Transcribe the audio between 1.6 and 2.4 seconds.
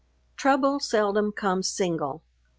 single.